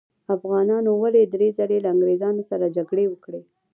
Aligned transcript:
افغانانو 0.35 0.91
ولې 1.01 1.21
درې 1.33 1.47
ځلې 1.57 1.77
له 1.83 1.89
انګریزانو 1.93 2.41
سره 2.49 2.65
جګړې 2.75 3.05
وکړې؟ 3.09 3.41